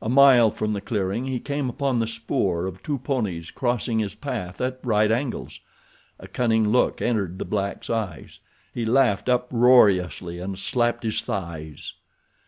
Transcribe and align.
A 0.00 0.08
mile 0.08 0.52
from 0.52 0.74
the 0.74 0.80
clearing 0.80 1.26
he 1.26 1.40
came 1.40 1.68
upon 1.68 1.98
the 1.98 2.06
spoor 2.06 2.66
of 2.66 2.84
two 2.84 2.98
ponies 2.98 3.50
crossing 3.50 3.98
his 3.98 4.14
path 4.14 4.60
at 4.60 4.78
right 4.84 5.10
angles. 5.10 5.58
A 6.20 6.28
cunning 6.28 6.68
look 6.68 7.02
entered 7.02 7.40
the 7.40 7.44
black's 7.44 7.90
eyes. 7.90 8.38
He 8.72 8.86
laughed 8.86 9.28
uproariously 9.28 10.38
and 10.38 10.56
slapped 10.56 11.02
his 11.02 11.20
thighs. 11.20 11.94